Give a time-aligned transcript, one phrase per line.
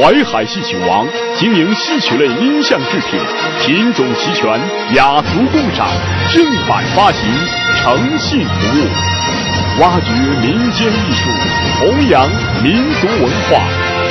[0.00, 1.06] 淮海戏曲王，
[1.36, 3.20] 经营戏曲类音像制品，
[3.60, 4.58] 品种齐全，
[4.94, 5.86] 雅俗共赏，
[6.32, 7.28] 正版发行，
[7.76, 8.88] 诚信服务，
[9.82, 10.10] 挖掘
[10.40, 11.30] 民间艺术，
[11.78, 12.26] 弘扬
[12.62, 13.60] 民族文化。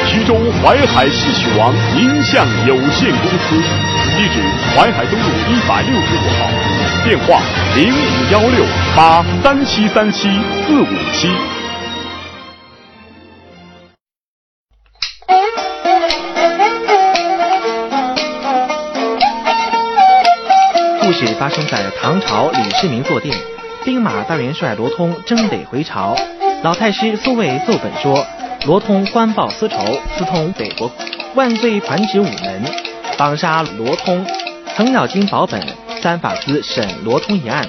[0.05, 3.60] 徐州淮海戏曲王音像有限公司，
[4.16, 4.40] 地址
[4.76, 6.46] 淮海东路一百六十五号，
[7.04, 7.41] 电话
[7.76, 8.63] 零五幺六
[8.96, 10.30] 八三七三七
[10.68, 11.30] 四五七。
[21.09, 23.34] 故事发生在唐朝李世民坐定，
[23.84, 26.16] 兵马大元帅罗通征北回朝，
[26.62, 28.24] 老太师苏卫奏本说，
[28.68, 29.80] 罗通官报私仇，
[30.15, 30.91] 私通北国，
[31.34, 32.63] 万岁传旨午门，
[33.18, 34.24] 绑杀罗通。
[34.76, 35.60] 程咬金保本，
[35.99, 37.68] 三法司审罗通一案，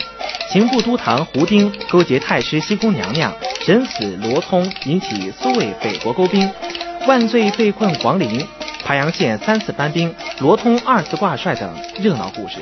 [0.50, 3.33] 刑部都堂胡丁勾结太师西宫娘娘，
[3.64, 6.52] 审死罗通，引起苏卫北国勾兵，
[7.06, 8.46] 万岁被困黄陵，
[8.84, 12.56] 盘阳县三次搬兵，罗通二次挂帅等热闹故事。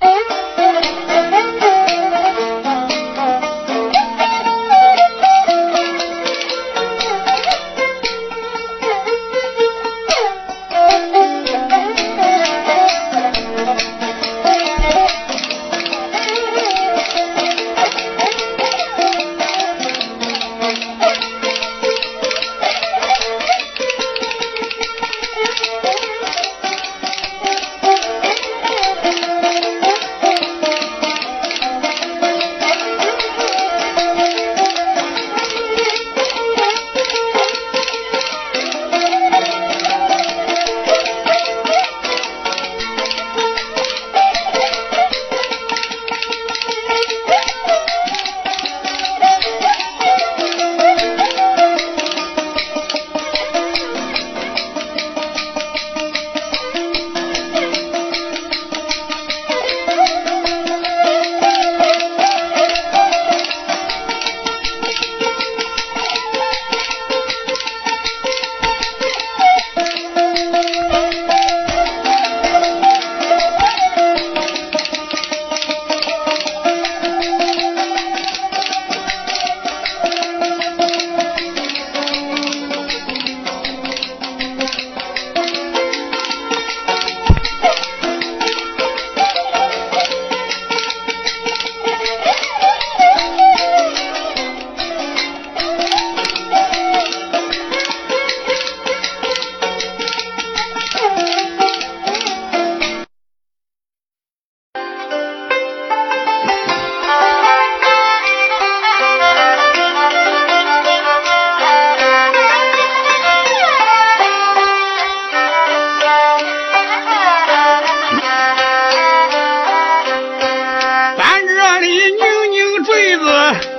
[0.00, 0.35] 皇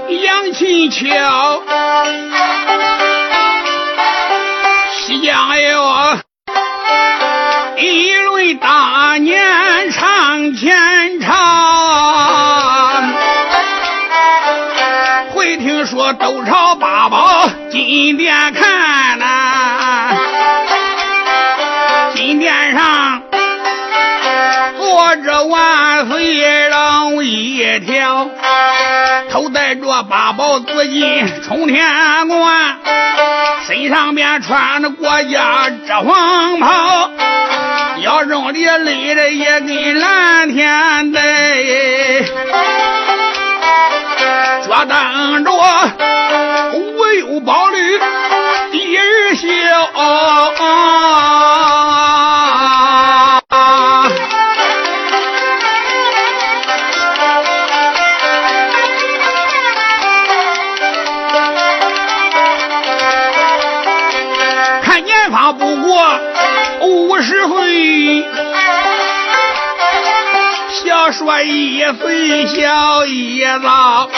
[0.09, 1.61] 杨琴桥，
[4.91, 5.49] 夕阳
[30.03, 32.77] 八宝紫金冲天冠，
[33.65, 37.11] 身上边穿着国家这黄袍，
[38.01, 41.36] 腰中里勒着一根蓝天带。
[71.67, 74.09] 一岁小一老，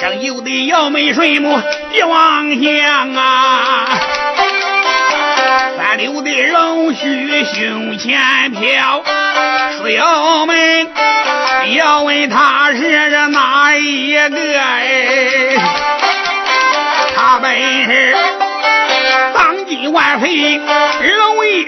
[0.00, 1.60] 生有的要没水母
[1.92, 3.84] 帝王相啊，
[5.76, 8.16] 三流的龙须胸前
[8.52, 9.02] 飘，
[9.82, 10.88] 水窑门
[11.74, 15.56] 要问他是哪一个哎，
[17.16, 17.52] 他本
[17.84, 18.16] 是
[19.34, 21.66] 当今万岁龙爷。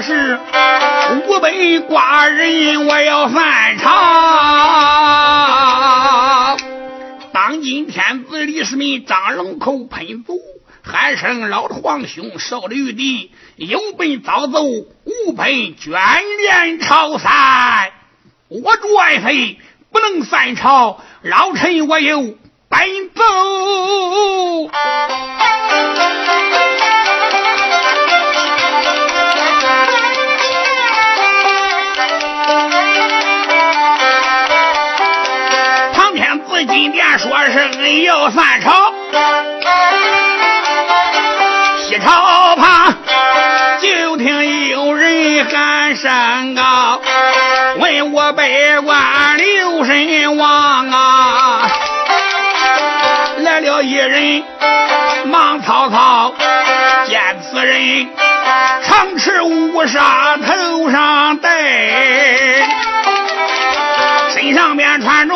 [0.00, 0.38] 是
[1.26, 3.90] 五百寡人，我要犯朝。
[7.32, 10.40] 当今天子李世民张龙口喷足，
[10.82, 15.92] 喊声老皇兄受了玉帝，有本早走，无本卷
[16.38, 17.90] 帘朝散。
[18.48, 19.58] 我主爱妃
[19.90, 22.22] 不能犯朝，老臣我有
[22.68, 23.22] 奔走。
[37.44, 38.70] 今天说是恩要散朝，
[41.78, 42.94] 西朝旁
[43.80, 47.00] 就听有人喊声高，
[47.78, 51.68] 问我百官留神王啊，
[53.38, 54.44] 来了一人
[55.24, 56.34] 忙曹操，
[57.08, 58.08] 见此人
[58.84, 61.50] 长持乌纱头上戴，
[64.30, 65.34] 身上边穿着。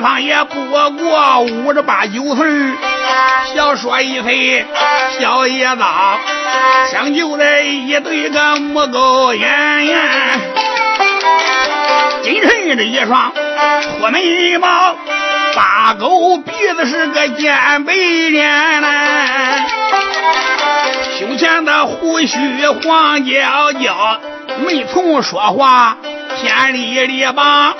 [0.00, 2.48] 年方也不过五十八九岁，
[3.54, 4.64] 小说一岁，
[5.20, 5.82] 小叶子
[6.90, 10.40] 生就在一对个母狗眼，
[12.22, 13.30] 金晨的一双
[13.98, 14.96] 秃眉毛，
[15.54, 18.88] 八狗鼻子是个尖白脸呐，
[21.18, 24.18] 胸前的胡须黄焦焦，
[24.64, 25.98] 没从说话。
[26.40, 27.74] 千里里吧，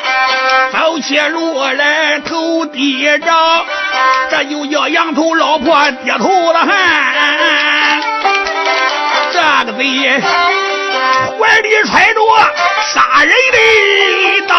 [0.72, 3.26] 走起路来头低着，
[4.30, 8.00] 这就叫羊头老婆低头了汗。
[9.32, 10.20] 这个贼
[11.38, 12.20] 怀里揣着
[12.92, 13.58] 杀人的
[14.46, 14.54] 刀。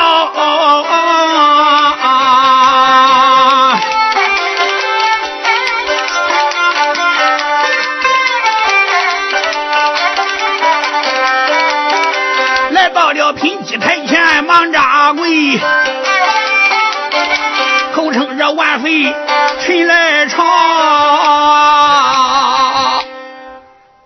[19.01, 20.44] 这万岁臣来朝。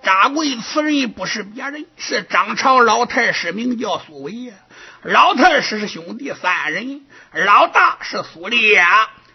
[0.01, 4.53] 掌柜此人不是别人，是张朝老太师，名叫苏伟。
[5.01, 7.01] 老太师是兄弟三人，
[7.33, 8.85] 老大是苏烈，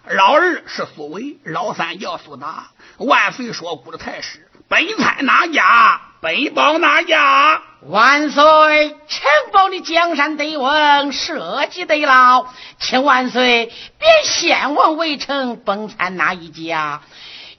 [0.08, 2.68] 老二是苏伟，老三叫苏达。
[2.96, 6.00] 万岁说：“古的太师，本参哪家？
[6.20, 8.90] 本保哪家？”万岁！
[9.08, 9.22] 城
[9.52, 12.46] 堡的江山得稳，社稷得牢，
[12.78, 17.00] 请万岁别先王围城，崩参哪一家？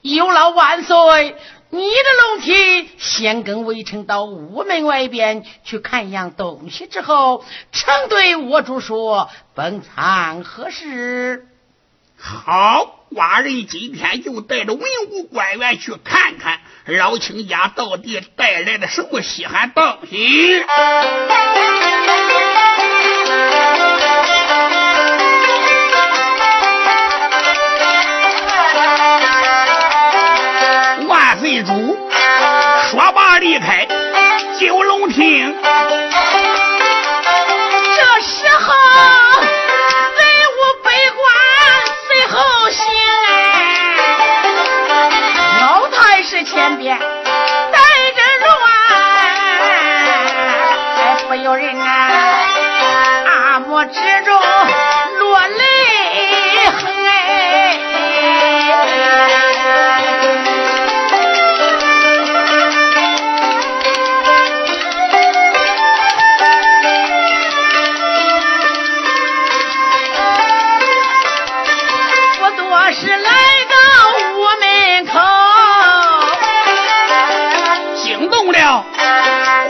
[0.01, 1.35] 有劳万岁，
[1.71, 11.47] 你的龙体先跟围城到屋门外边去看样东西，之后承对我主说崩参何事？
[12.15, 12.97] 好。
[13.13, 20.63] 寡人今天就带着文武官员去看看老亲家到底带来了什么稀罕东西。
[31.07, 31.97] 万岁主
[32.89, 33.85] 说罢离开
[34.59, 35.55] 九龙亭。
[51.51, 51.86] 老人啊，
[53.27, 54.34] 阿母之中
[55.20, 55.60] 落泪
[56.72, 56.79] 痕。
[72.39, 73.29] 不多时来
[73.67, 73.75] 到
[74.38, 75.20] 屋门口，
[78.01, 78.86] 惊动了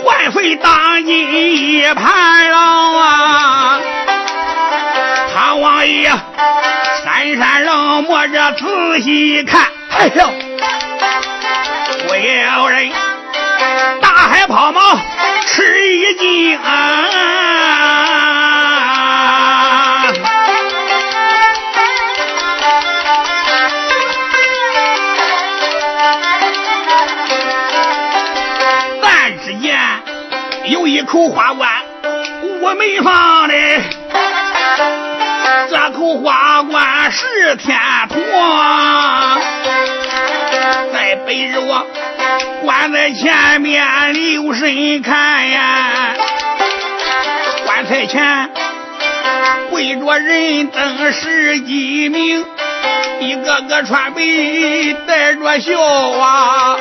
[0.04, 1.51] 万岁大姨。
[1.82, 2.58] 一盘了
[3.00, 3.80] 啊！
[5.34, 6.12] 唐王爷
[7.04, 10.30] 闪闪冷漠着仔细看，哎呦，
[12.08, 12.92] 不要人
[14.00, 15.00] 大海抛锚
[15.48, 17.41] 吃一惊啊！
[31.04, 31.70] 口花冠
[32.62, 33.54] 我没放的，
[35.70, 37.78] 这口花冠是天
[38.08, 39.42] 堂。
[40.94, 41.86] 在背着我
[42.64, 46.14] 棺在前面留神看呀，
[47.66, 48.50] 棺材前
[49.70, 52.46] 跪着人等十几名，
[53.20, 54.22] 一个个穿白
[55.08, 56.78] 带着笑啊，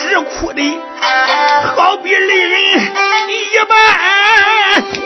[0.00, 0.62] 直哭的
[1.76, 4.96] 好比泪人一般啊。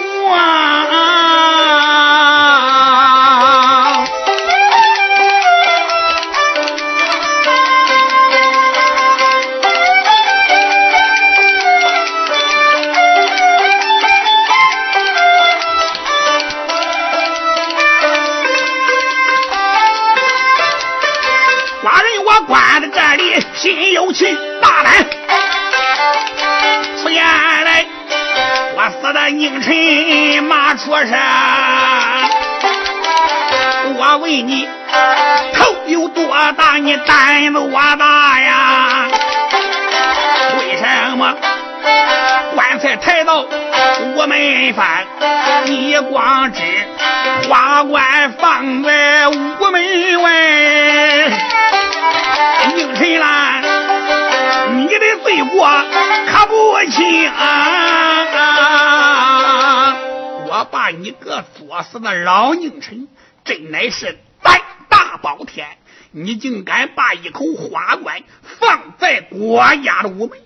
[21.82, 24.26] 寡人我关在这里心有气，
[29.10, 31.18] 我的宁臣马出山。
[33.96, 34.68] 我问你，
[35.52, 36.76] 头有多大？
[36.76, 39.08] 你胆子多大呀？
[40.60, 41.34] 为什么
[42.54, 45.04] 棺材抬到午门翻？
[45.64, 46.62] 你光知
[47.48, 49.32] 花冠放在午
[49.72, 50.30] 门外。
[52.76, 53.60] 宁神兰，
[54.76, 55.68] 你的罪过
[56.30, 58.26] 可不轻啊！
[60.60, 63.08] 我把你个作死的老宁臣，
[63.44, 65.66] 真乃是胆大包天！
[66.10, 70.38] 你竟敢把一口花棺放在国家的午门，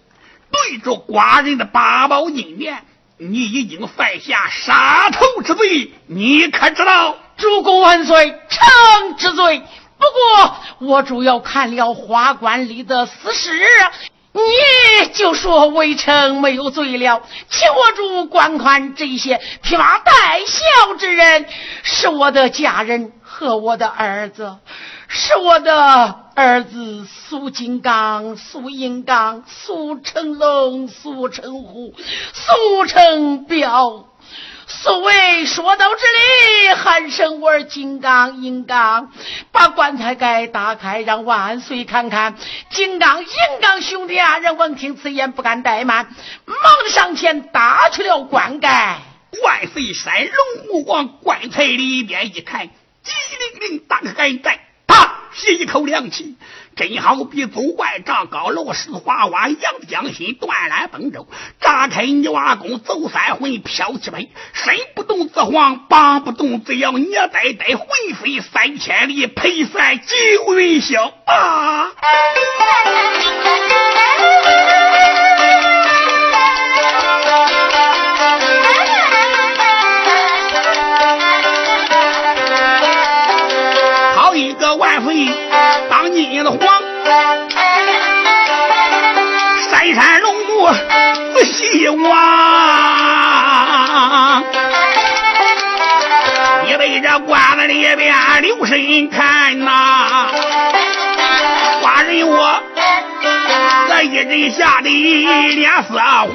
[0.53, 2.85] 对着寡人的八宝金面，
[3.17, 7.17] 你已经犯下杀头之罪，你可知道？
[7.37, 9.63] 主公万岁，臣知罪。
[9.99, 10.05] 不
[10.39, 10.57] 过
[10.93, 13.51] 我主要看了花棺里的死尸，
[14.37, 20.13] 你就说微臣没有罪了，请我主观看这些披麻戴
[20.45, 21.47] 孝之人，
[21.85, 24.57] 是我的家人和我的儿子，
[25.07, 31.95] 是我的儿子苏金刚、苏银刚、苏成龙、苏成虎、
[32.33, 34.07] 苏成彪。
[34.67, 39.13] 所谓说到这里，喊声我金刚、银刚，
[39.53, 42.37] 把棺材盖打开，让万岁看看。
[42.71, 43.29] 金刚、银
[43.61, 46.09] 刚兄弟二人闻听此言，不敢怠慢，
[46.47, 46.57] 忙
[46.91, 48.99] 上前打去了棺盖。
[49.43, 52.69] 万岁山龙目往棺材里边一看，
[53.03, 53.13] 机
[53.59, 56.37] 灵灵打开盖盖，啪，吸一口凉气。
[56.77, 61.29] 真好比走万丈高楼是花花，扬江心断缆崩舟，
[61.61, 64.19] 炸开泥瓦工走三魂飘七魄，
[64.53, 67.87] 身不动则晃，膀不动则摇，捏呆呆魂
[68.21, 71.93] 飞三千里，配算九云霄啊！
[91.45, 92.05] 希望，
[96.67, 100.29] 你对这棺子里边留神看呐，
[101.83, 102.61] 寡人我
[103.89, 104.89] 这一阵吓得
[105.55, 105.99] 脸色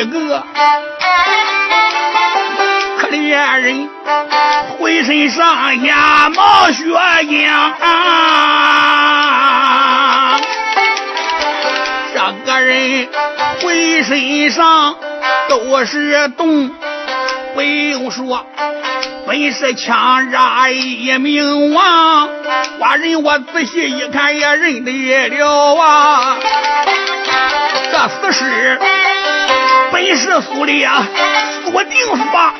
[0.00, 0.42] 一个，
[2.98, 3.86] 可怜人
[4.78, 7.70] 浑身上下冒血浆，
[12.14, 13.08] 这个人
[13.60, 14.96] 浑身上
[15.50, 16.70] 都是洞，
[17.54, 18.46] 不用说。
[19.26, 22.26] 本是枪杀一名王，
[22.80, 26.38] 寡人我仔细一看也认得了啊！
[27.92, 28.78] 这死尸
[29.92, 30.88] 本是苏烈
[31.64, 32.54] 苏定方。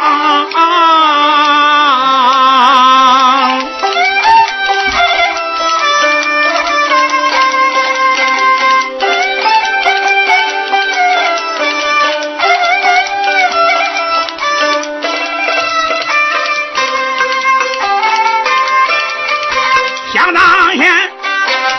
[20.12, 20.92] 想当年，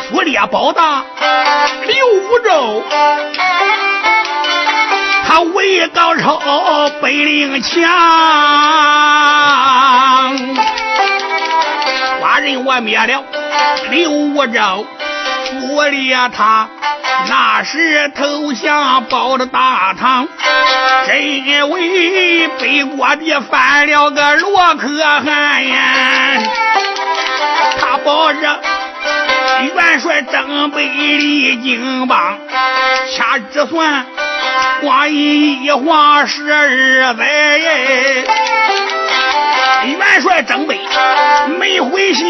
[0.10, 1.04] 苏烈包大
[1.86, 2.84] 刘武周，
[5.52, 7.84] 他武艺高超，本领强。
[12.22, 13.22] 寡人我灭了
[13.90, 14.88] 刘武周，
[15.50, 16.70] 苏烈他
[17.28, 20.26] 那时投降保着大唐，
[21.06, 26.42] 真为北国的犯了个罗可汗呀！
[27.82, 28.60] 他保着
[29.76, 32.40] 元帅征北离荆邦，
[33.14, 34.06] 掐指算
[34.82, 37.24] 光阴一晃十二载，
[39.86, 40.80] 元帅征北
[41.60, 42.26] 没回乡。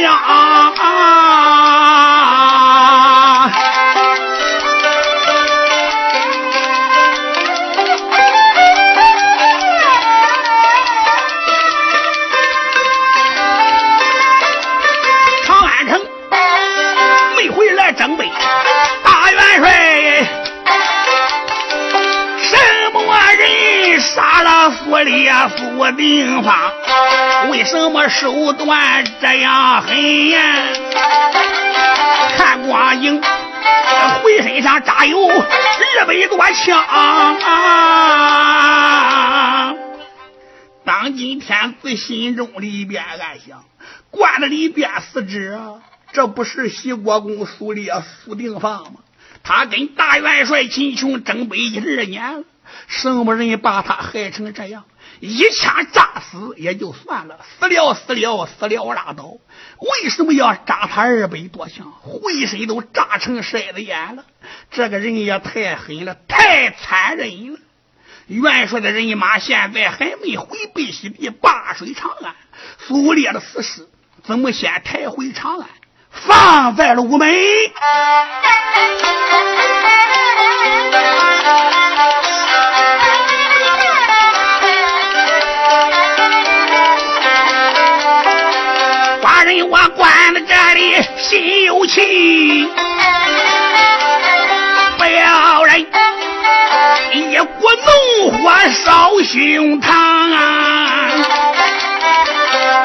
[24.01, 26.73] 杀了苏烈苏定方
[27.49, 30.55] 为什么手段这样狠呀？
[32.37, 37.37] 看光景，浑身上扎有二百多枪啊。
[40.83, 43.63] 当今天子心中里边暗想：
[44.09, 45.59] 关了里边死之，
[46.11, 47.93] 这不是西国公苏烈
[48.25, 48.99] 苏定方吗？
[49.43, 52.43] 他跟大元帅秦琼争北一二年了，
[52.87, 54.83] 什么人把他害成这样？
[55.19, 59.37] 一枪炸死也就算了，死了死了死了拉倒。
[59.79, 61.91] 为什么要炸他二百多枪？
[62.01, 64.25] 浑身都炸成筛子眼了。
[64.71, 67.59] 这个人也太狠了，太残忍了。
[68.27, 72.33] 元帅的人马现在还没回北西地灞水长安，
[72.79, 73.87] 苏烈的死尸
[74.23, 75.67] 怎么先抬回长安，
[76.09, 77.27] 放在了午门？
[91.31, 92.67] 心有气，
[94.97, 95.79] 不要人
[97.13, 98.51] 一股怒火
[98.83, 99.93] 烧胸膛
[100.35, 101.07] 啊！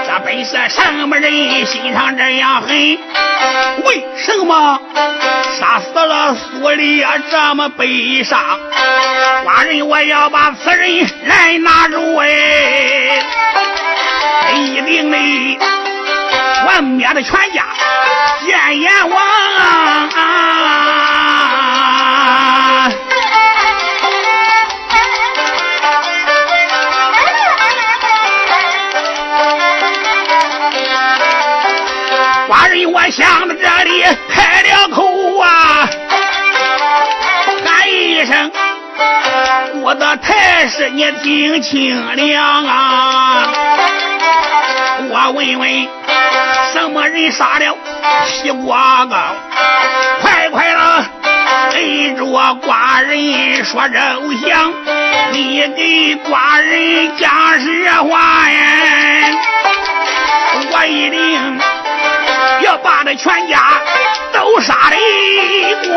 [0.07, 2.69] 这本是什么人心肠这样狠？
[3.85, 4.81] 为什么
[5.59, 8.39] 杀死了苏烈这么悲伤？
[9.45, 13.25] 寡人我要把此人来拿住哎！
[14.55, 15.76] 一定的。
[16.83, 17.65] 灭了全家，
[18.45, 19.19] 见阎王
[20.15, 20.17] 啊！
[32.49, 35.89] 寡人我想到这里开了口啊，
[37.65, 38.53] 喊一声
[39.83, 43.49] ：“我的太师，你听清了啊！”
[45.09, 46.06] 我问问。
[46.79, 47.75] 什么人杀了
[48.27, 49.35] 西瓜刚？
[50.21, 51.05] 快快的
[51.73, 54.75] 跟着寡人说肉香，
[55.33, 58.59] 你给寡人讲实话呀！
[60.71, 61.59] 我一定
[62.61, 63.59] 要把他全家
[64.35, 64.97] 都杀的
[65.95, 65.97] 光。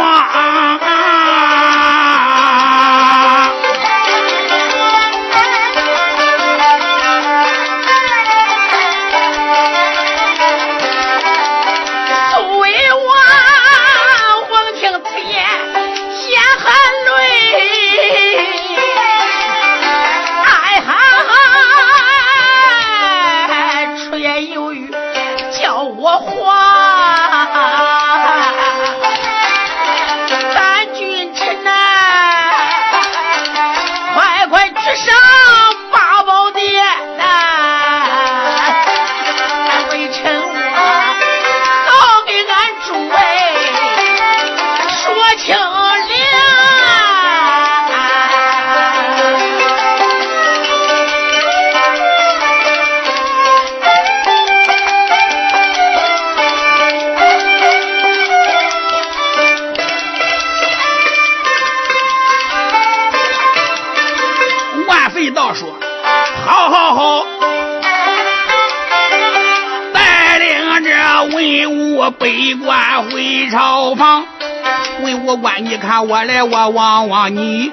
[76.69, 77.71] 望望你，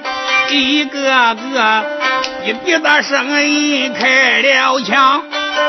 [0.50, 1.85] 一个个
[2.44, 5.22] 一鼻子声音开了枪。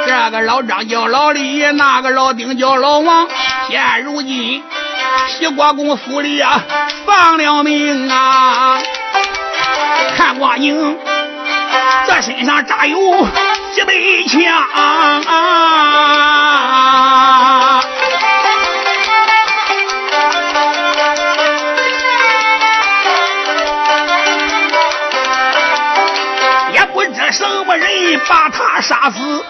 [0.05, 3.27] 这个老张叫老李，那个老丁叫老王。
[3.69, 4.63] 现如今
[5.27, 6.63] 西国公府里啊
[7.05, 8.79] 丧了命啊！
[10.15, 10.97] 看光景，
[12.05, 12.97] 这身上扎有
[13.73, 13.93] 几百
[14.27, 14.43] 枪
[15.25, 16.36] 啊。
[28.27, 29.45] 把他杀死。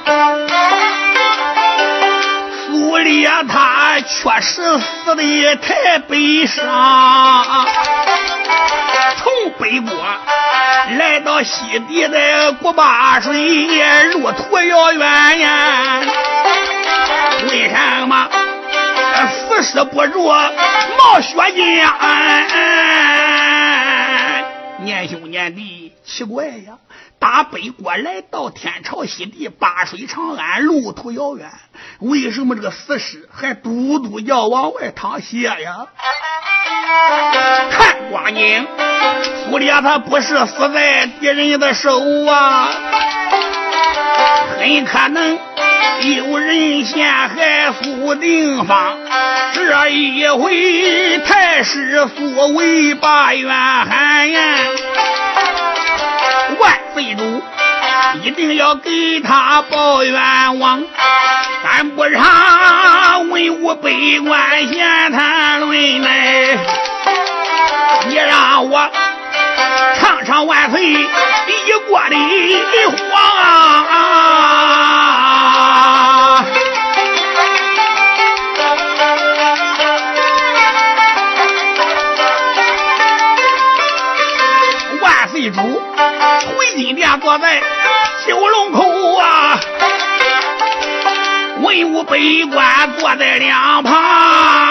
[2.67, 6.63] 苏烈他确实死的太悲伤，
[9.17, 9.91] 从北国
[10.97, 13.33] 来到西地的古巴水，
[14.11, 16.01] 路途遥远呀。
[17.49, 18.29] 为什么
[19.49, 21.91] 死尸不如冒血浆？
[24.79, 26.77] 年兄年弟，奇怪呀！
[27.19, 31.49] 打北国来到天朝西地，八水长安，路途遥远，
[31.99, 35.87] 为什么这个死尸还嘟嘟叫往外淌血呀？
[37.71, 38.67] 看光景，
[39.49, 42.69] 苏烈他不是死在敌人的手啊，
[44.59, 45.39] 很可能
[46.17, 48.95] 有人陷害苏定方，
[49.53, 54.57] 这一回太师所为把冤喊呀。
[56.59, 57.43] 万岁主，
[58.23, 60.83] 一定要给他报冤枉，
[61.63, 63.91] 咱不让文武百
[64.25, 66.57] 官闲谈论来。
[68.07, 68.89] 你让我
[69.99, 70.97] 唱唱万岁一
[71.87, 72.15] 国的
[73.13, 75.06] 啊！
[86.77, 87.59] 金殿坐在
[88.27, 89.59] 九龙口啊，
[91.63, 92.15] 文武百
[92.53, 94.66] 官坐在两旁。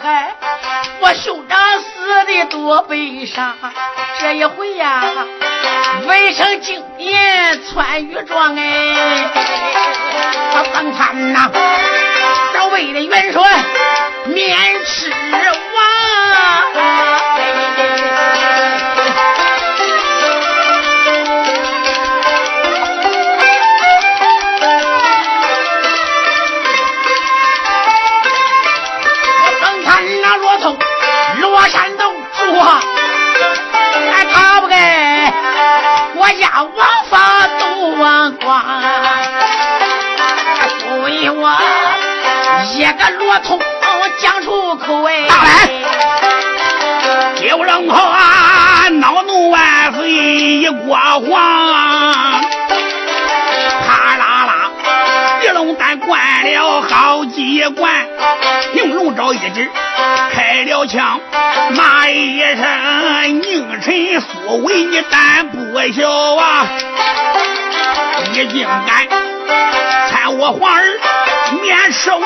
[0.00, 0.34] 嗨，
[1.00, 3.56] 我兄长死的多悲伤。
[4.20, 5.02] 这一回呀，
[6.06, 9.30] 围城经典穿玉装哎，
[10.52, 11.50] 我曾参呐，
[12.52, 13.42] 这为了元帅
[14.26, 15.14] 免吃亡。
[36.62, 38.62] 王法都忘光，
[40.78, 41.52] 所以我
[42.74, 43.60] 一个罗通
[44.20, 45.26] 讲出口哎。
[45.28, 45.68] 大来，
[47.40, 51.32] 九龙口啊，恼怒万岁一锅黄，
[57.64, 58.06] 别管，
[58.74, 59.66] 用龙爪一指。
[60.32, 61.18] 开了枪，
[61.74, 65.58] 骂一声：“宁臣所为，你胆不
[65.94, 66.68] 小啊！
[68.30, 69.08] 你竟敢
[70.10, 70.84] 参我皇儿
[71.62, 72.20] 免吃王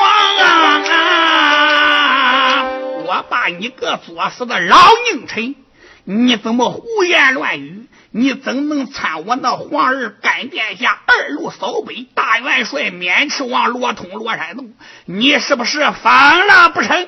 [0.91, 2.65] 啊！
[3.05, 4.77] 我把你个作死的老
[5.09, 5.55] 宁臣，
[6.03, 7.78] 你怎么胡言乱语？”
[8.11, 14.71] 你怎能参我那皇儿干殿下二路扫北大元帅免吃王罗通罗山洞？
[15.05, 17.07] 你是不是疯了不成？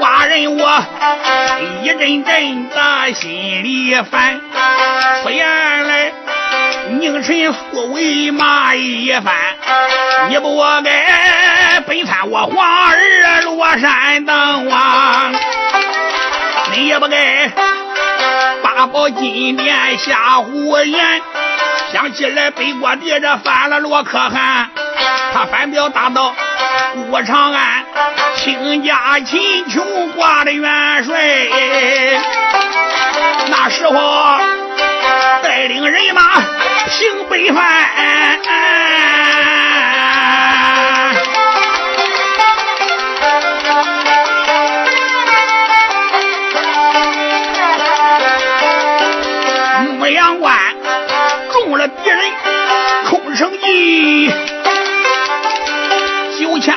[0.00, 0.84] 寡人我
[1.82, 4.40] 一阵阵的心里烦，
[5.22, 6.12] 虽然来
[6.98, 9.34] 宁臣素为骂一番，
[10.30, 15.30] 你不该背叛我皇儿罗山洞啊！
[16.72, 17.75] 你也不该。
[18.76, 21.22] 八宝金殿下胡言，
[21.94, 24.68] 想起来北国的这犯了罗可汗，
[25.32, 26.34] 他反表大道
[26.94, 27.86] 武长安，
[28.36, 31.48] 倾家秦琼挂的元帅，
[33.48, 34.38] 那时候
[35.42, 36.22] 带领人马
[36.90, 37.64] 平北藩。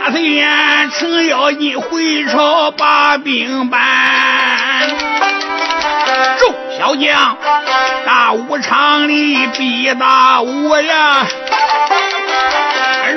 [0.09, 3.79] 九千岁眼程咬金回朝把兵搬。
[6.39, 7.37] 众小将
[8.07, 11.27] 大武场里比大武呀，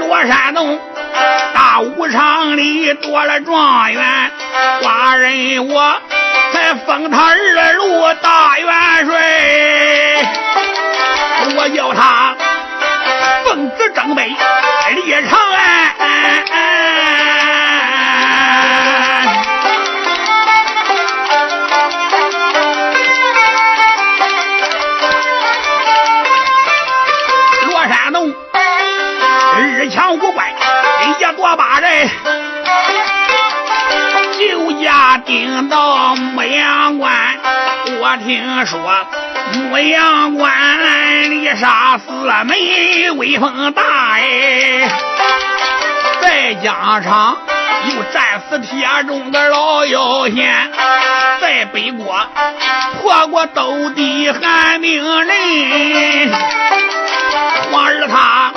[0.00, 0.78] 罗山洞
[1.54, 4.30] 大武场里多了状元，
[4.82, 5.96] 寡人我
[6.52, 9.18] 才封他二路大元帅。
[11.54, 12.31] 我叫他
[13.44, 15.92] 奉旨征北立长安
[27.68, 28.32] 罗山农
[29.44, 30.54] 二强五怪
[31.00, 32.08] 人家多把人
[34.38, 37.12] 救驾定到牧羊关
[38.00, 38.80] 我听说
[39.54, 42.12] 牧羊关里杀四
[42.44, 43.82] 门，威风大
[44.14, 44.88] 哎。
[46.20, 47.36] 在疆场
[47.88, 50.70] 又战死铁中的老妖仙，
[51.40, 52.26] 在北国
[53.00, 56.32] 破过斗地寒冰人，
[57.70, 58.52] 皇儿他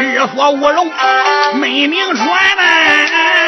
[0.00, 0.90] 日锁乌龙
[1.60, 3.39] 美名传呐。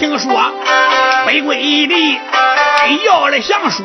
[0.00, 0.32] 听说
[1.26, 2.18] 北归地
[3.04, 3.84] 要了降书，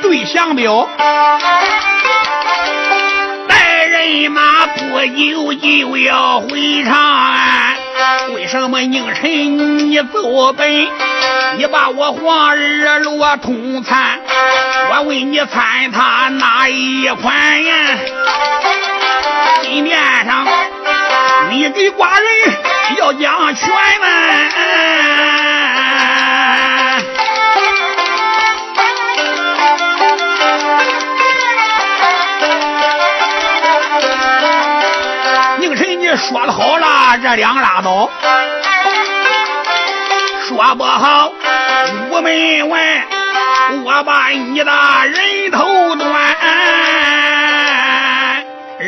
[0.00, 0.88] 对降表，
[3.48, 7.76] 带人马不久就要回长安。
[8.32, 10.88] 为什么宁臣你走本？
[11.58, 14.20] 你把我皇儿罗通参，
[14.92, 17.74] 我问你参他哪一款呀？
[19.62, 20.46] 金面上
[21.50, 22.28] 你给寡人
[22.98, 23.68] 要将权
[24.00, 24.06] 吗？
[36.28, 38.10] 说的好了，这两拉倒；
[40.46, 41.32] 说不好，
[42.10, 43.06] 午门外
[43.84, 44.70] 我把你的
[45.06, 46.36] 人头断。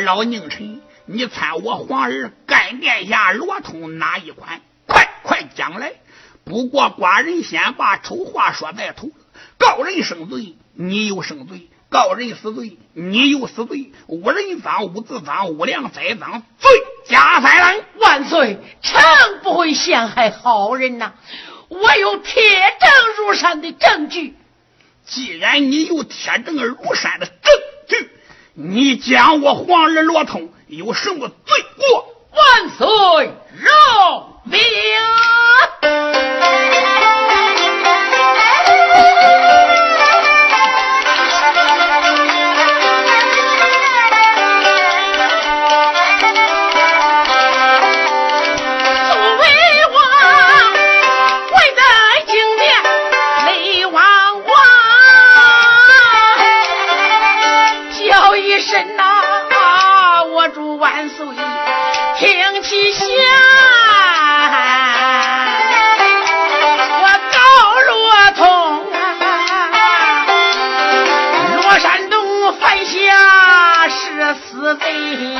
[0.05, 4.61] 老宁臣，你猜我皇儿干殿下罗通哪一款？
[4.87, 5.93] 快快讲来！
[6.45, 9.09] 不过寡人先把丑话说在头，
[9.57, 11.69] 告人生罪，你又生罪。
[11.89, 16.71] 告人死罪，你有死罪；无人赃，无自赃，无良栽赃，罪
[17.05, 17.85] 加三郎。
[17.99, 19.03] 万岁，臣
[19.43, 21.11] 不会陷害好人呐！
[21.69, 24.35] 我有铁证如山的证据。
[25.05, 27.35] 既然你有铁证如山的证
[27.87, 28.09] 据，
[28.53, 32.15] 你讲我皇儿罗通有什么罪过？
[32.31, 32.87] 万岁，
[33.61, 34.59] 饶命！
[62.63, 63.03] 西下，
[67.01, 67.37] 我高
[67.87, 67.91] 若
[68.37, 68.41] 通
[68.93, 68.95] 啊，
[71.61, 75.32] 罗山东犯下十四罪。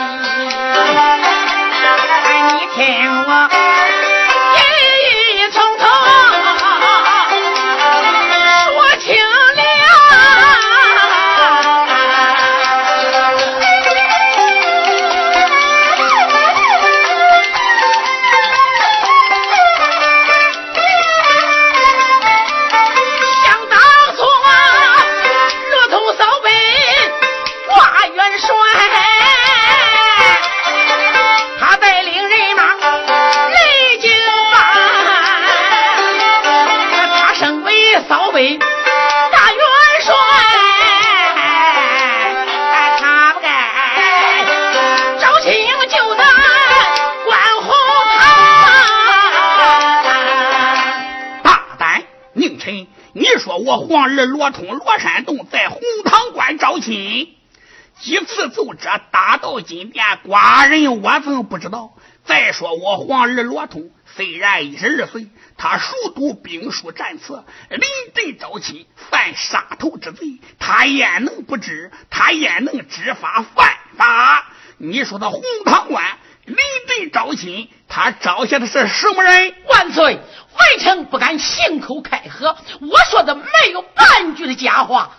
[53.94, 57.38] 皇儿罗通、罗山洞在红堂关招亲，
[58.00, 61.94] 几次奏折打到金殿，寡人我怎不知道？
[62.26, 65.28] 再说我皇儿罗通虽然一十二岁，
[65.58, 67.82] 他熟读兵书战策，临
[68.16, 71.92] 阵招亲，犯杀头之罪，他焉能不知？
[72.10, 74.44] 他焉能知法犯法？
[74.80, 76.04] 你说他红堂关
[76.46, 79.56] 临阵招亲，他招下的是什么人？
[79.68, 80.16] 万岁！
[80.16, 85.18] 微臣不敢信口开河，我说的没有半句的假话。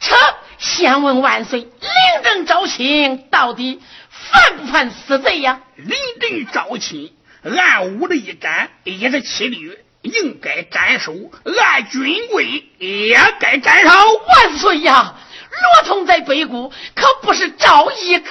[0.00, 0.18] 臣
[0.58, 5.60] 先问万岁，临阵招亲到底犯不犯死罪呀？
[5.76, 11.12] 临阵招亲，按武力斩也是七律，应该斩首；
[11.44, 13.90] 按军规也该斩首。
[13.90, 15.14] 万岁呀！
[15.62, 18.30] 罗通在北谷可不是赵一个。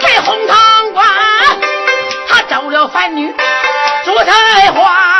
[0.00, 1.06] 这红堂馆，
[2.28, 3.34] 他找了凡女
[4.04, 5.17] 朱彩花。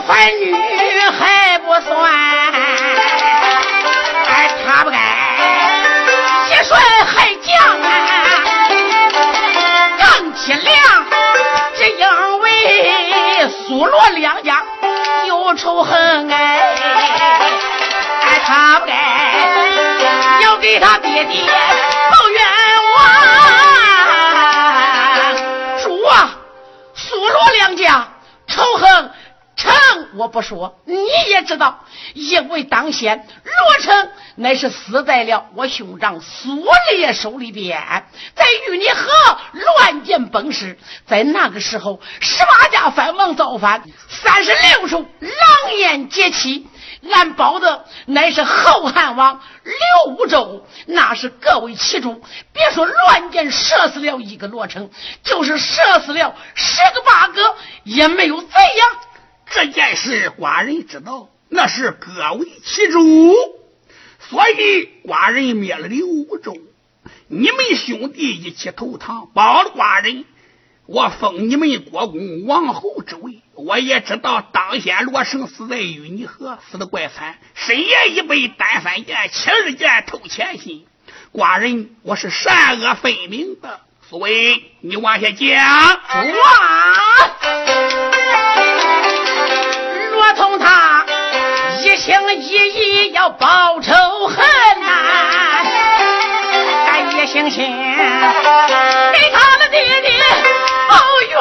[0.00, 0.54] 北国番女
[1.18, 2.10] 还不算，
[4.26, 4.96] 哎，他不该
[6.48, 7.86] 结帅还将啊，
[9.98, 11.06] 更凄凉，
[11.76, 14.62] 只因为苏罗两家
[15.26, 16.74] 有仇恨哎，
[18.22, 18.92] 哎，他不该
[20.42, 21.42] 要给他爹爹
[22.10, 22.42] 报冤
[22.94, 23.00] 枉。
[25.82, 26.30] 主啊，
[26.94, 28.08] 苏罗两家
[28.46, 29.12] 仇恨。
[30.14, 30.94] 我不说，你
[31.28, 39.10] 也知道，因为当先罗成乃是死在了我兄长苏烈手里边，在玉泥河
[39.52, 46.66] 乱箭崩尸，在那个时候，十八家藩王造反，三十六处狼烟结起，
[47.12, 54.90] 俺保的乃是后汉王刘武周，那是各为其主，别说乱箭射死了一个罗成，
[55.22, 58.88] 就是射死了十个八个，也没有怎样。
[59.50, 63.34] 这件事寡人知道，那是各为其主，
[64.20, 66.56] 所以寡人灭了刘武周，
[67.26, 70.24] 你们兄弟一起投唐，保了寡人，
[70.86, 73.40] 我封你们国公王后之位。
[73.54, 80.86] 我也知道当先罗成死在淤泥河，死的怪惨，深夜已被单三剑、七二剑偷前心，
[81.32, 83.80] 寡人我是善恶分明的。
[84.08, 86.00] 所以你往下讲，
[90.40, 90.46] 啊。
[90.46, 91.04] 罗通他
[91.82, 92.42] 一心一
[92.74, 93.92] 意要报仇
[94.26, 94.38] 恨
[94.80, 94.86] 呐，
[96.88, 97.60] 俺一心心
[99.12, 100.10] 给他的爹爹
[100.88, 100.96] 报
[101.28, 101.38] 冤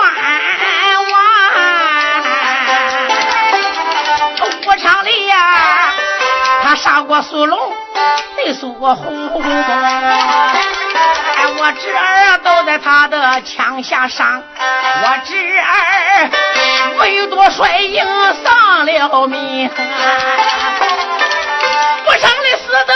[1.12, 1.22] 枉。
[4.68, 5.36] 武昌里呀，
[6.64, 7.58] 他杀过苏龙，
[8.36, 9.42] 对苏虎。
[11.62, 15.89] 我侄儿都在他的枪下伤，我侄儿
[16.98, 18.06] 唯独率营
[18.44, 19.70] 丧了命，
[22.06, 22.94] 不生的死的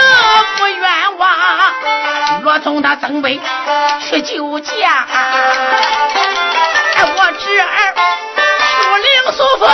[0.57, 1.29] 不冤枉。
[2.41, 3.39] 若从他曾辈
[4.09, 5.07] 去救驾，
[7.15, 7.93] 我侄儿
[8.81, 9.67] 苏灵苏凤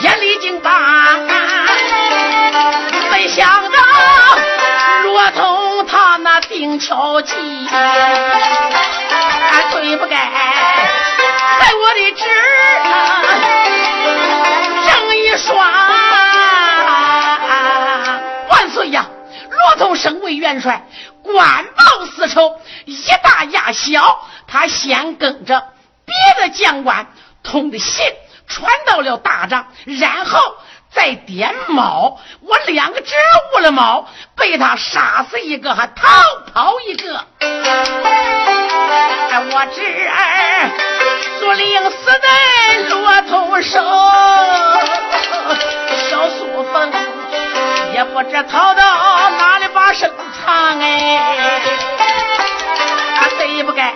[0.00, 0.70] 也历经大，
[3.10, 3.78] 没想到
[5.04, 5.72] 若从。
[5.84, 7.34] 他那定巧计，
[9.72, 10.16] 对不该
[11.94, 12.30] 的侄儿
[14.86, 15.56] 正一双。
[18.48, 19.06] 万岁呀！
[19.50, 20.86] 罗通升为元帅，
[21.22, 24.26] 官报私仇，一大压小。
[24.46, 25.68] 他先跟着
[26.04, 27.06] 别的将官
[27.42, 28.04] 通的信
[28.46, 30.38] 传到了大帐，然后。
[30.94, 36.06] 再点猫，我两个侄儿误了猫，被他杀死一个，还逃
[36.52, 37.26] 跑一个。
[39.44, 40.70] 我侄儿
[41.40, 42.28] 苏灵死在
[42.88, 43.80] 骆驼手，
[46.08, 46.92] 小苏凤
[47.92, 50.10] 也不知逃到哪里把身
[50.44, 51.60] 藏哎，
[53.36, 53.92] 谁不该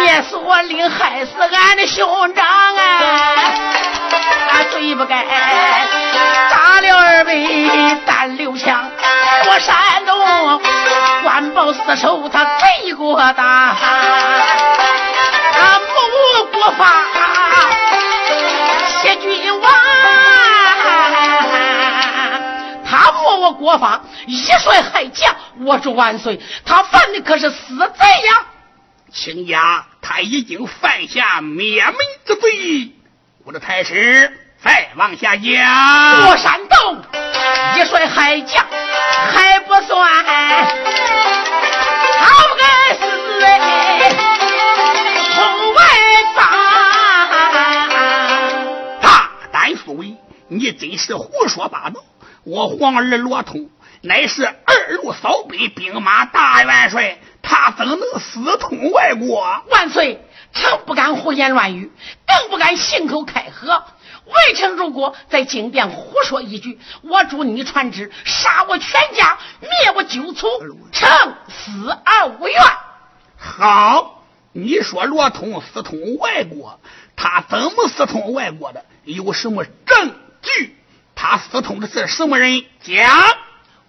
[0.00, 2.80] 灭死我灵，害死俺的兄长啊！
[4.70, 5.24] 罪不该
[6.50, 8.88] 打了二位单六枪，
[9.46, 10.60] 我山东
[11.22, 13.76] 官报私仇，他贼过大，
[15.52, 16.86] 他谋国法，
[19.02, 19.72] 谢君王，
[22.88, 25.34] 他谋我国法，一帅害将，
[25.64, 28.42] 我祝万岁，他犯的可是死贼呀！
[29.12, 31.94] 卿家他已经犯下灭门
[32.24, 32.92] 之罪，
[33.44, 34.46] 我的太师。
[34.62, 37.02] 再往下讲，过山洞
[37.76, 38.62] 一帅海将
[39.32, 40.24] 还不算，
[42.18, 43.00] 他不该死
[43.42, 44.12] 哎，
[45.34, 45.82] 从外
[46.36, 46.38] 帮。
[49.00, 50.14] 大胆所为，
[50.48, 52.02] 你真是胡说八道！
[52.44, 53.70] 我皇儿罗通
[54.02, 57.18] 乃是二路扫北兵马大元帅，
[57.70, 59.62] 他怎能私通外国？
[59.70, 61.92] 万岁，臣不敢胡言乱语，
[62.26, 63.84] 更不敢信口开河。
[64.26, 70.48] 魏臣如果在金殿胡说一句，我主你传旨杀我全家，灭我九族，
[70.92, 71.08] 臣
[71.48, 72.60] 死而无怨。
[73.36, 76.80] 好，你说罗通私通外国，
[77.16, 78.84] 他怎么私通外国的？
[79.04, 80.76] 有什么证据？
[81.14, 82.64] 他私通的是什么人？
[82.82, 83.08] 讲。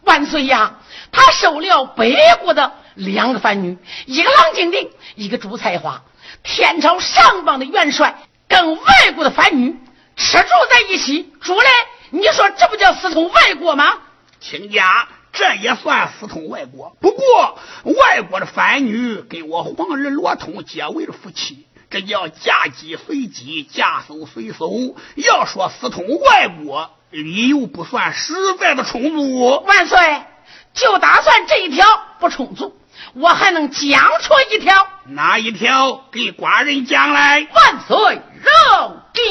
[0.04, 0.80] 万岁呀！
[1.12, 6.04] 他收了北国的两个番女，一个郎金定，一个朱才华。
[6.44, 9.78] 天朝上邦的元帅跟外国的番女。
[10.18, 11.68] 吃住在一起，住嘞，
[12.12, 13.94] 你说这不叫私通外国吗？
[14.40, 16.96] 亲家，这也算私通外国。
[17.00, 24.96] 不过外国的番女跟我皇儿罗通结为了夫妻，这叫嫁鸡随鸡，嫁叟随叟。
[25.16, 29.64] 要说私通外国，理由不算实在的充足。
[29.66, 30.24] 万岁，
[30.74, 31.88] 就打算这一条
[32.20, 32.78] 不充足，
[33.14, 34.88] 我还能讲出一条。
[35.06, 36.06] 哪一条？
[36.12, 37.48] 给寡人讲来。
[37.54, 39.24] 万岁，肉定。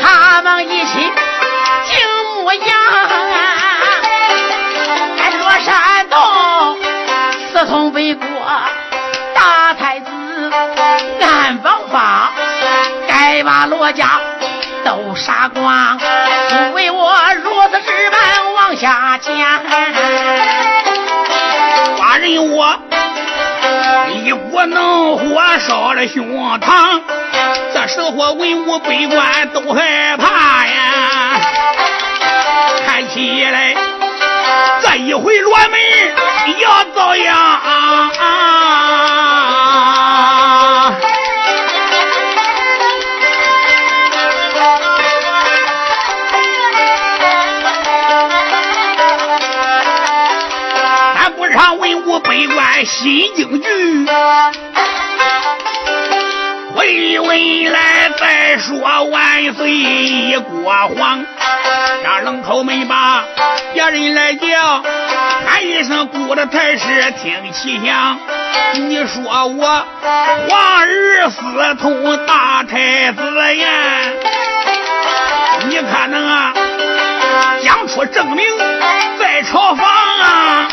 [0.01, 1.95] 他们一起进
[2.41, 2.61] 牧羊，
[5.17, 6.17] 在罗山洞
[7.53, 8.25] 私通北国
[9.35, 10.07] 大太子，
[11.21, 12.31] 按王法
[13.07, 14.19] 该把罗家
[14.83, 19.35] 都杀光，不为我如此之般往下讲，
[25.35, 26.25] 火烧了胸
[26.61, 27.01] 膛，
[27.73, 31.41] 这时候文武百官都害怕呀！
[32.87, 33.75] 看起来
[34.81, 35.77] 这一回罗门
[36.61, 37.35] 要遭殃。
[37.35, 38.11] 啊。
[51.17, 54.05] 谈不上文武百官心惊惧，
[58.57, 61.25] 说万岁一国皇，
[62.03, 63.23] 让人口没把
[63.73, 64.83] 别人来叫，
[65.45, 68.17] 喊一声姑的太师听其响。
[68.73, 69.85] 你说我
[70.49, 73.67] 皇儿私通大太子呀？
[75.67, 76.53] 你看能啊，
[77.63, 78.45] 讲出证明
[79.19, 80.67] 在朝房啊！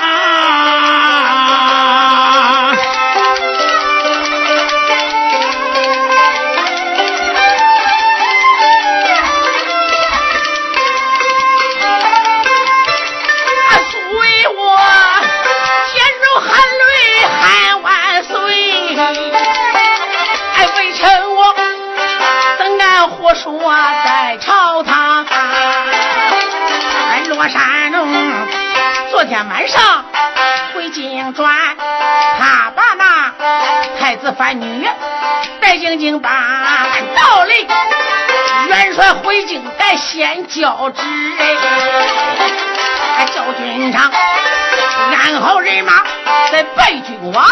[29.33, 30.05] 天晚上
[30.75, 31.75] 回京转，
[32.39, 33.33] 他把那
[33.99, 34.87] 太子番女
[35.59, 36.31] 带进京办
[37.15, 37.67] 道理，
[38.69, 41.01] 元帅回京得先交旨，
[41.39, 46.05] 哎，叫军长安好人马，
[46.51, 47.43] 再拜君王，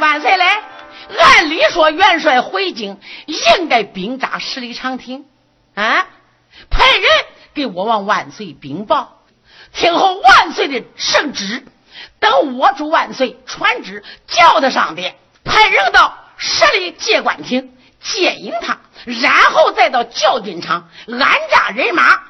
[0.00, 0.44] 万岁嘞！
[1.18, 5.24] 按理说，元帅回京应该兵扎十里长亭，
[5.74, 6.06] 啊，
[6.68, 7.10] 派人
[7.54, 9.19] 给我王万岁禀报，
[9.72, 11.64] 听候万岁的圣旨。
[12.18, 22.20] 等我主万岁传旨，叫他上殿，派人到十里接官厅接应他，然后再到教军场安扎人马，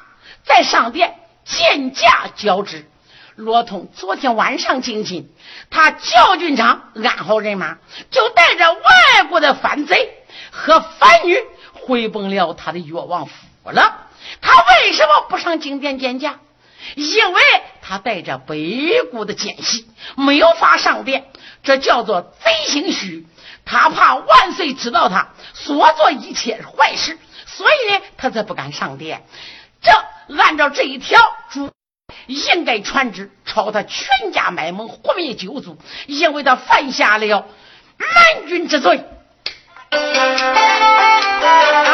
[0.45, 2.89] 再上殿见驾交旨。
[3.35, 5.29] 罗通昨天晚上进京，
[5.69, 7.77] 他教军场安好人马，
[8.09, 10.09] 就带着外国的反贼
[10.51, 11.37] 和反女
[11.73, 13.33] 回奔了他的越王府
[13.65, 14.07] 了。
[14.41, 16.39] 他为什么不上金殿见驾？
[16.95, 17.41] 因为
[17.81, 21.25] 他带着北国的奸细，没有法上殿，
[21.63, 23.27] 这叫做贼心虚。
[23.65, 29.23] 他怕万岁知道他所做一切坏事，所以呢，他才不敢上殿。
[29.81, 29.91] 这
[30.35, 31.19] 按照这一条
[31.51, 31.69] 主。
[32.27, 35.77] 应该传旨，朝他全家卖萌，活灭九族，
[36.07, 37.45] 因为他犯下了
[37.97, 39.03] 蛮君之罪。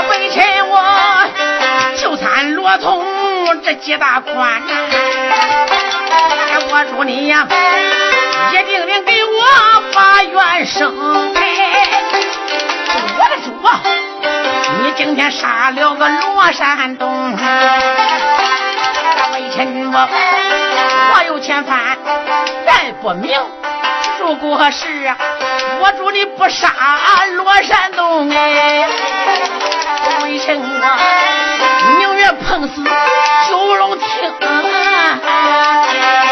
[0.09, 3.05] 为臣我就参罗通
[3.63, 4.61] 这几大款，
[6.69, 7.47] 我祝你呀，
[8.51, 9.41] 一定得给我
[9.93, 10.93] 发冤声。
[13.17, 13.49] 我的主，
[14.83, 17.33] 你今天杀了个罗山东。
[19.33, 19.95] 为臣我
[21.13, 21.97] 我有千犯，
[22.65, 23.39] 再不明。
[24.19, 24.87] 如果是
[25.79, 26.73] 我祝你不杀
[27.35, 28.87] 罗山东哎，
[30.23, 30.99] 为什么
[31.99, 32.83] 宁愿碰死
[33.49, 34.07] 九龙亭
[34.47, 36.26] 啊。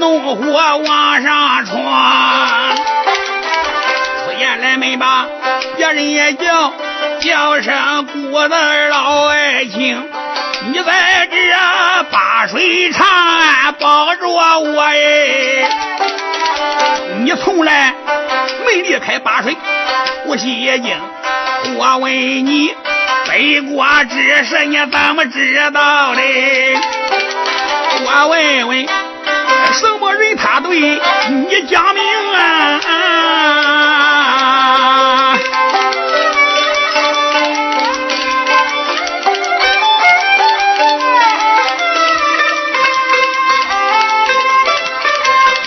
[0.00, 2.76] 往上闯。
[4.24, 5.26] 出言来没把
[5.76, 6.72] 别人也叫
[7.20, 8.54] 叫声姑子
[8.88, 10.08] 老爱情，
[10.68, 11.36] 你在这
[12.10, 15.68] 八水长安保着我哎，
[17.22, 17.94] 你从来
[18.66, 19.56] 没离开八水，
[20.24, 20.96] 不西京。
[21.76, 22.74] 我问你，
[23.28, 26.20] 北国之事你怎么知道的？
[28.04, 28.88] 我问问，
[29.72, 30.98] 什么人他对你
[31.68, 32.02] 讲明
[32.34, 32.80] 啊？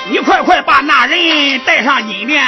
[0.08, 2.44] 你快快把那人带上金殿。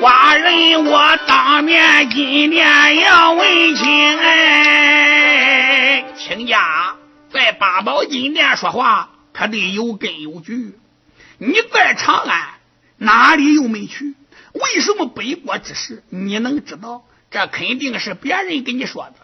[0.00, 6.94] 寡人我当面金殿要问清，哎，亲家
[7.32, 10.74] 在八宝金殿说话，可得有根有据。
[11.38, 12.54] 你在长安
[12.98, 14.14] 哪里又没去？
[14.52, 17.04] 为什么北国之事你能知道？
[17.30, 19.14] 这肯定是别人给你说的。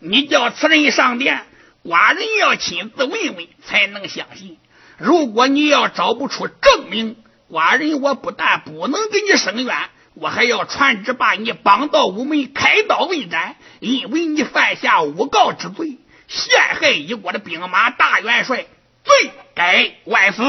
[0.00, 1.46] 你叫此人上殿，
[1.82, 4.58] 寡人要亲自问问才能相信。
[4.98, 7.16] 如果你要找不出证明，
[7.50, 9.76] 寡人我不但不能给你伸冤。
[10.14, 15.96] 我还要传旨把你绑到午门，开刀问斩，因为你犯下诬告之罪，
[16.28, 18.66] 陷害一国的兵马大元帅，
[19.02, 20.42] 罪该万死。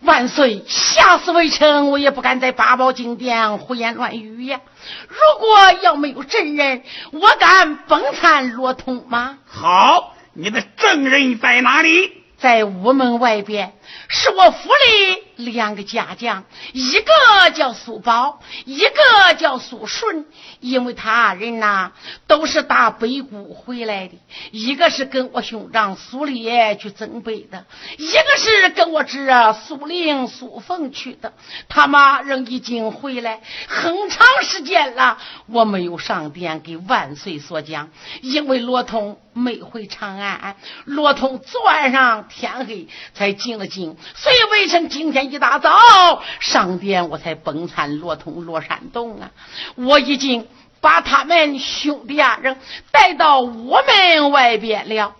[0.00, 0.64] 万岁！
[0.68, 4.60] 下死为臣，我也不敢在八宝金殿胡言乱语呀。
[5.08, 9.38] 如果要没有证人，我敢崩残罗通吗？
[9.46, 12.12] 好，你的证人在哪里？
[12.36, 13.72] 在屋门外边，
[14.08, 20.26] 是我府里两个家将，一个叫苏宝，一个叫苏顺。
[20.60, 21.92] 因为他人呐
[22.26, 24.14] 都是打北谷回来的，
[24.50, 27.66] 一个是跟我兄长苏烈去征北的，
[27.98, 29.28] 一个是跟我侄
[29.66, 31.34] 苏令、苏凤去的。
[31.68, 37.90] 他妈人已经回来很长时间了，我没有上殿给万岁所讲，
[38.22, 42.28] 因为罗通没回长安，罗通昨晚上。
[42.28, 49.30] 天黑才进了京，所以微臣今天一大早上殿，我才崩残罗通、罗山洞啊！
[49.74, 50.48] 我已经
[50.80, 52.58] 把他们兄弟二人
[52.90, 55.14] 带到我门外边了。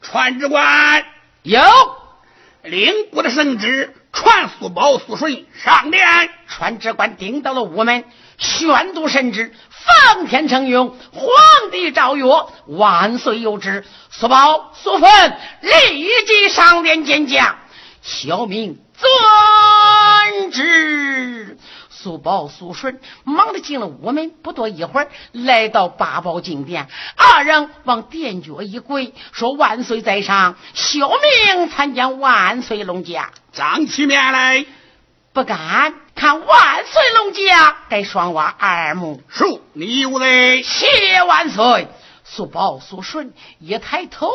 [0.00, 1.04] 传旨官
[1.42, 1.60] 有
[2.62, 6.06] 领部的圣旨，传苏宝、苏顺上殿。
[6.46, 8.04] 传旨官顶到了屋门，
[8.38, 9.54] 宣读圣旨。
[9.70, 12.24] 奉天承运，皇帝诏曰：
[12.66, 17.58] 万岁有旨，苏宝、苏芬立即上殿见驾。
[18.02, 21.58] 小民遵旨。
[21.90, 34.64] 苏宝、苏顺忙的进了屋门，不多一会儿，来到八宝金殿，二人往殿脚一跪，说：“万岁在上，小命参见万岁龙驾。”张起面来。
[35.32, 39.20] 不敢看万岁龙驾，该双娃二目。
[39.30, 40.62] 恕你无罪。
[40.62, 40.86] 谢
[41.24, 41.88] 万岁。
[42.24, 44.30] 苏宝、苏顺一抬头，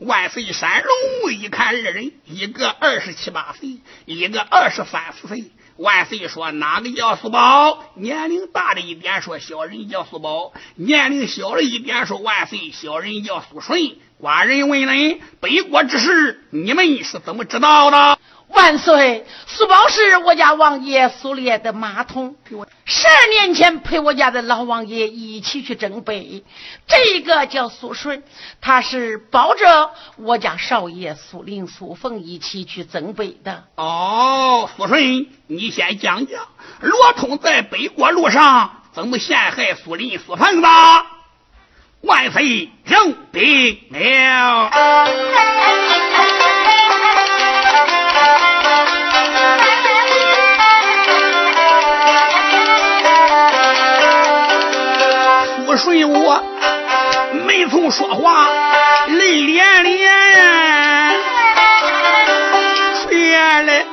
[0.00, 5.50] 万岁山龙一看二人，一个二十七八岁，一个二十三四岁。
[5.76, 7.84] 万岁说：“哪个叫苏宝？
[7.96, 13.78] 年龄大的一点说小人叫苏宝，年龄小的一点说万岁小人叫苏顺。
[14.18, 18.18] 寡人问人北国之事，你们是怎么知道的？”
[18.52, 19.26] 万岁！
[19.46, 22.36] 苏宝是我家王爷苏烈的马童，
[22.84, 26.44] 十二年前陪我家的老王爷一起去征北。
[26.86, 28.22] 这个叫苏顺，
[28.60, 33.64] 他是抱着我家少爷苏林、苏凤一起去征北的。
[33.76, 36.48] 哦，苏顺，你先讲讲
[36.80, 40.68] 罗通在北国路上怎么陷害苏林、苏凤的？
[42.02, 44.70] 万岁，听禀了。
[57.90, 58.46] 说话，
[59.08, 60.10] 泪连连。
[63.10, 63.84] 原来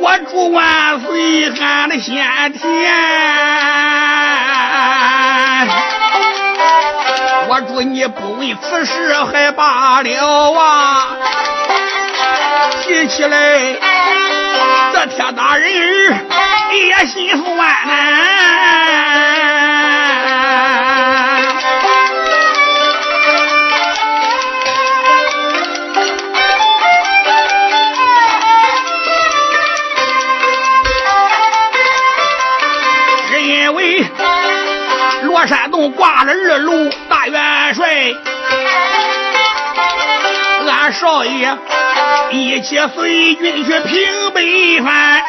[0.00, 2.92] 我祝万岁喊的先天，
[7.48, 11.16] 我祝你不问此事还罢了啊！
[12.82, 13.76] 提起来，
[14.92, 15.72] 这铁大人
[16.72, 18.99] 也心酸难。
[35.88, 38.14] 挂了二路大元帅，
[40.68, 41.56] 俺少爷
[42.30, 45.22] 一起随军去平北藩。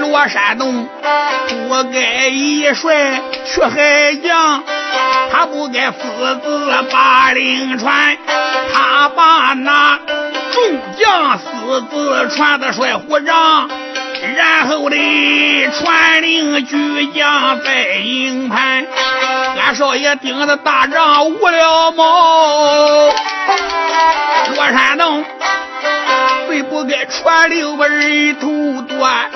[0.00, 0.88] 罗山东
[1.48, 4.62] 不该一帅去海疆，
[5.30, 5.96] 他不该私
[6.42, 8.16] 自把令传，
[8.72, 9.98] 他把那
[10.50, 13.68] 众将私自传的帅虎让。
[14.36, 14.96] 然后的
[15.72, 18.86] 传令巨将在营盘，
[19.58, 23.08] 俺少爷顶着大帐无了毛。
[24.54, 25.24] 罗山洞
[26.46, 29.30] 最不该传令把人头断，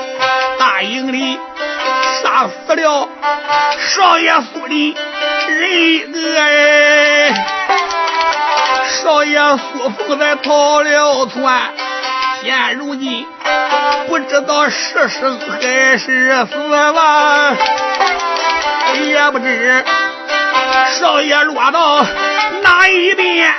[0.59, 1.38] 大营里
[2.22, 3.09] 杀死了
[3.78, 4.95] 少爷苏林
[5.49, 6.18] 人个，
[8.88, 11.61] 少爷苏凤在逃了窜。
[12.43, 13.24] 现如今
[14.09, 17.57] 不知道是生还是死吧，
[19.03, 19.85] 也不知
[20.99, 22.05] 少爷落到
[22.62, 23.53] 哪一边。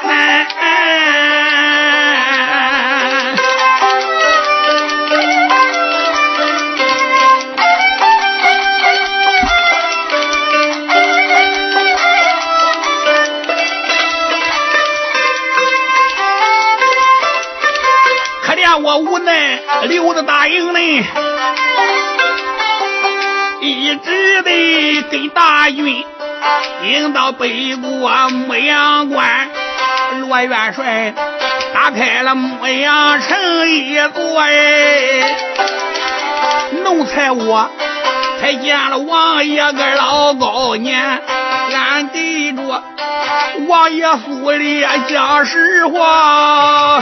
[18.84, 20.79] 我无奈留着大营呢，
[23.61, 26.03] 一直的跟大军
[26.84, 29.47] 迎到北国牧羊关。
[30.19, 31.13] 罗元帅
[31.73, 35.38] 打开了牧羊城一座哎，
[36.84, 37.71] 奴才我
[38.41, 41.21] 才见了王爷个老高年，
[41.73, 42.84] 俺对着
[43.69, 46.99] 王爷府里讲实话。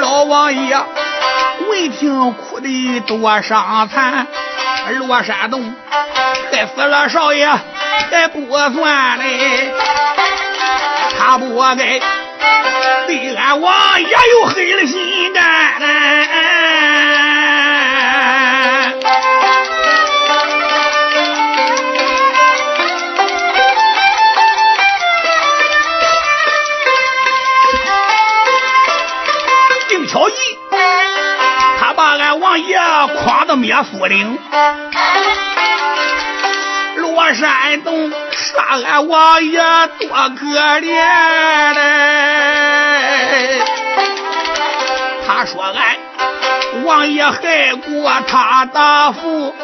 [0.00, 0.76] 老王爷
[1.68, 4.26] 闻听，哭的多伤残。
[5.06, 5.74] 落山洞
[6.50, 9.72] 害死了少爷还不算嘞，
[11.18, 12.00] 他不该
[13.06, 15.42] 对俺王爷又黑了心肝。
[33.22, 34.38] 夸的灭苏岭，
[36.96, 39.60] 罗山洞杀俺王爷
[40.00, 40.46] 多可
[40.80, 43.62] 怜嘞！
[45.26, 45.98] 他说俺
[46.84, 49.54] 王爷害过他大夫，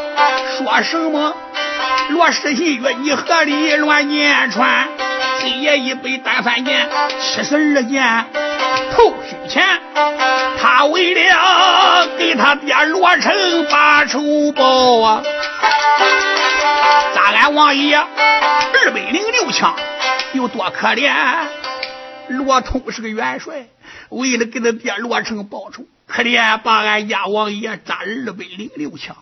[0.58, 1.34] 说什么？
[2.10, 4.86] 罗世信约你河里乱念传，
[5.40, 6.88] 今夜一杯单反剑，
[7.20, 8.26] 七十二件
[8.94, 9.12] 头
[9.56, 9.80] 须钱。
[10.58, 13.32] 他为了给他爹罗成
[13.70, 15.22] 把仇报啊，
[17.14, 19.74] 砸俺王爷二百零六枪，
[20.34, 21.12] 有多可怜？
[22.28, 23.66] 罗通是个元帅，
[24.10, 29.16] 为了给他爹罗成报仇，可怜把俺家王爷扎二百零六枪。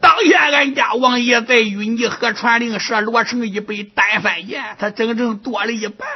[0.00, 6.08] 当年俺家王爷在淤泥河传令，射罗成一杯单反箭，他整整多了一半。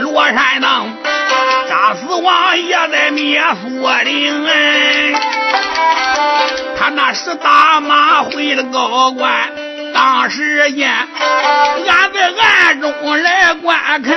[0.00, 0.86] 罗山呢
[1.68, 3.68] 杀死王爷在灭苏
[4.04, 4.46] 岭，
[6.78, 9.30] 他那是大马会的高官，
[9.92, 14.16] 当时间俺在暗中来观看，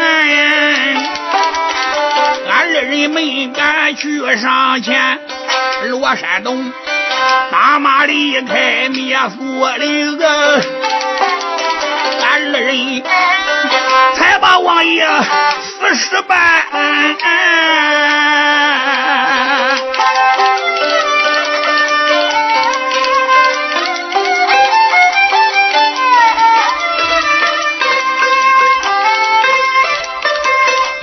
[2.49, 5.19] 俺二人没敢去上前。
[5.89, 6.71] 罗山东
[7.51, 10.17] 大马离开灭苏岭，
[12.21, 13.03] 俺二人。
[14.15, 15.07] 才把王爷
[15.61, 16.37] 死尸办。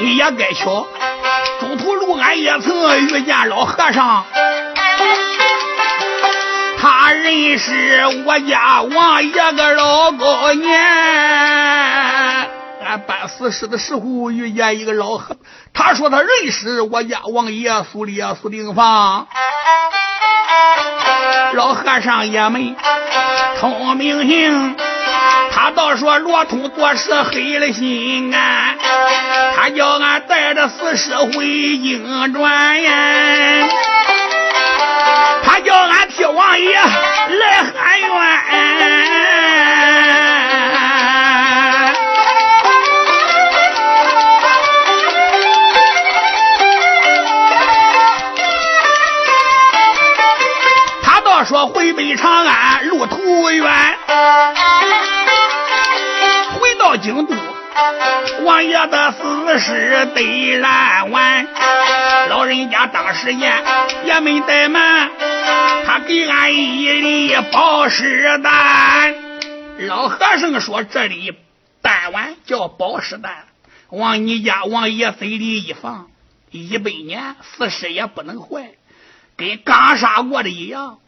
[0.01, 0.87] 也该巧，
[1.61, 4.25] 中途路俺也曾遇见老和尚，
[6.81, 10.79] 他认识我家王爷个老高年。
[12.89, 15.37] 俺办私事的时候遇见一个老和，
[15.75, 19.29] 他说他认识我家王爷苏里苏定方。
[21.53, 22.75] 老和尚爷们
[23.61, 24.75] 通明行，
[25.53, 28.79] 他倒说罗通做事黑了心肝，
[29.55, 33.69] 他叫俺带着死尸回京转呀，
[35.45, 37.65] 他叫俺替王爷来
[51.89, 53.99] 说回北长安路途远，
[56.61, 57.35] 回到京都，
[58.45, 61.47] 王爷的死尸得烂完。
[62.29, 63.65] 老人家当时言
[64.05, 65.11] 也没怠慢，
[65.87, 69.15] 他给俺一粒宝石丹。
[69.87, 71.35] 老和尚说：“这里
[71.81, 73.47] 丹丸叫宝石丹，
[73.89, 76.09] 往你家王爷嘴里一放，
[76.51, 78.73] 一百年死尸也不能坏，
[79.39, 80.99] 跟刚杀过的一样。”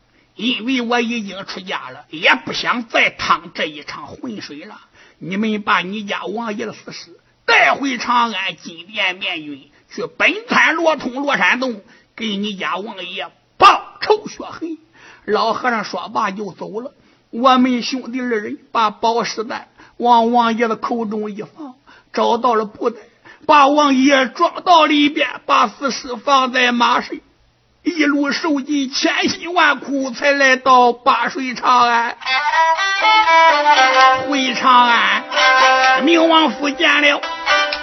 [0.41, 4.81] 因为我已经出家了，也不想再趟这一场浑水了。
[5.19, 11.83] 你们把你家王爷的死尸带回长安金殿面君，去本参罗通罗山洞，
[12.17, 13.29] 给你家王爷
[13.59, 14.79] 报仇雪恨。
[15.27, 16.95] 老和尚说罢就走了。
[17.29, 19.69] 我们兄弟二人把宝石袋
[19.99, 21.75] 往王爷的口中一放，
[22.15, 22.99] 找到了布袋，
[23.45, 27.15] 把王爷装到里边，把死尸放在马上。
[27.83, 32.17] 一路受尽千辛万苦，才来到八水长安。
[34.29, 35.23] 回长安，
[36.05, 37.21] 明王府见了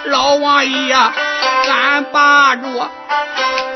[0.04, 2.90] 老王爷，俺把着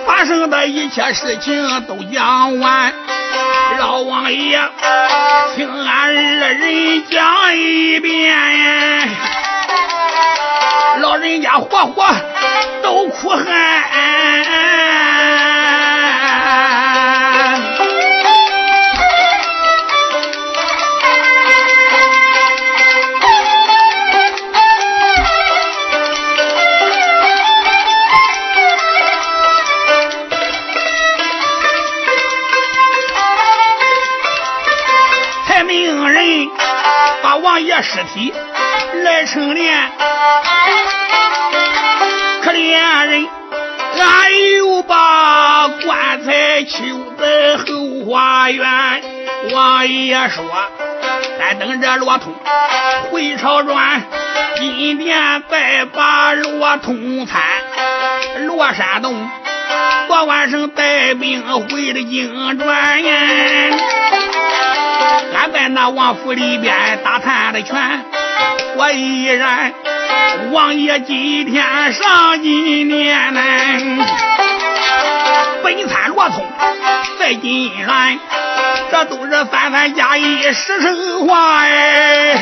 [0.07, 2.93] 发生的一切事情都讲完。
[3.79, 4.61] 老王爷，
[5.57, 9.09] 请俺二人讲一遍。
[11.01, 12.07] 老人家活活
[12.83, 15.12] 都哭喊。
[37.43, 38.32] 王爷尸体
[39.03, 39.88] 来成殓，
[42.40, 43.26] 可怜人，
[43.99, 46.78] 俺又把棺材求
[47.18, 47.64] 在后
[48.07, 48.64] 花园。
[49.53, 50.45] 王爷说
[51.36, 52.32] ：“咱等着罗通
[53.11, 54.03] 回朝转，
[54.57, 57.43] 今天再把罗通参。
[58.47, 59.28] 罗山洞
[60.07, 63.03] 昨晚上带兵回了京转。”
[65.51, 68.05] 在那王府里边打探的拳，
[68.76, 69.72] 我依然
[70.53, 73.40] 王爷今天上金殿呢，
[75.62, 76.45] 本参罗通
[77.18, 78.18] 在金銮，
[78.90, 82.34] 这都是三番加一实诚话哎，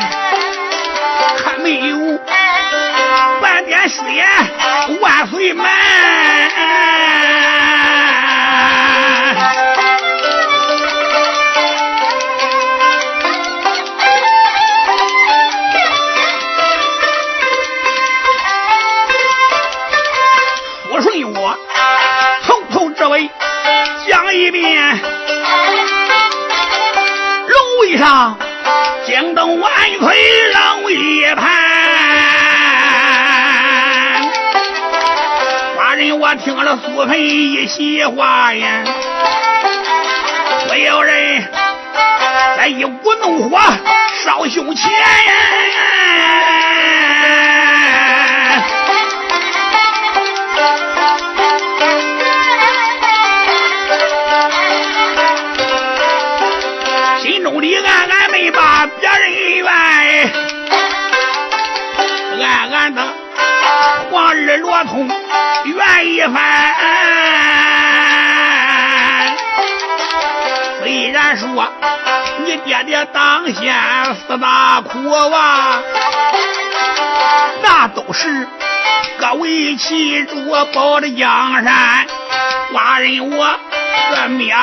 [1.43, 2.19] 还没有
[3.41, 4.27] 半点虚言，
[5.01, 5.65] 万岁满。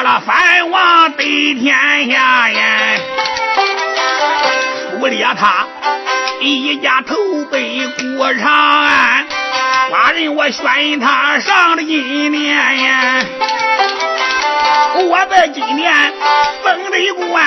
[0.03, 2.99] 了藩王得天下呀。
[4.99, 5.67] 不列他
[6.41, 7.15] 一家头，
[7.51, 9.27] 被孤长安，
[9.91, 13.21] 寡人我选他上了金殿呀，
[14.97, 16.13] 我在金殿
[16.65, 17.45] 封了官。